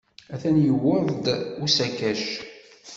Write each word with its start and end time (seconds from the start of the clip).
Atan 0.33 0.57
yuweḍ-d 0.65 1.25
usakac. 1.65 2.23